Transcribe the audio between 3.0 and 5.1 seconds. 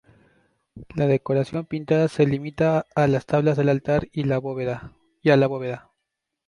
las tablas del altar y a la bóveda.